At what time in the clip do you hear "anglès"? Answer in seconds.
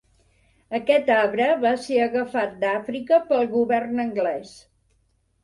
4.07-4.57